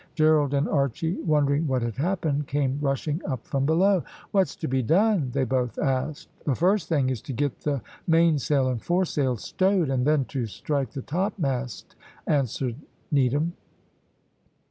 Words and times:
Gerald 0.15 0.55
and 0.55 0.67
Archy 0.67 1.21
wondering 1.21 1.67
what 1.67 1.83
had 1.83 1.95
happened, 1.97 2.47
came 2.47 2.79
rushing 2.81 3.21
up 3.23 3.45
from 3.45 3.67
below. 3.67 4.03
"What's 4.31 4.55
to 4.55 4.67
be 4.67 4.81
done?" 4.81 5.29
they 5.31 5.43
both 5.43 5.77
asked. 5.77 6.27
"The 6.43 6.55
first 6.55 6.89
thing 6.89 7.11
is 7.11 7.21
to 7.21 7.33
get 7.33 7.59
the 7.59 7.83
mainsail 8.07 8.67
and 8.67 8.81
foresail 8.81 9.37
stowed, 9.37 9.91
and 9.91 10.03
then 10.07 10.25
to 10.33 10.47
strike 10.47 10.93
the 10.93 11.03
topmast," 11.03 11.93
answered 12.25 12.77
Needham. 13.11 13.53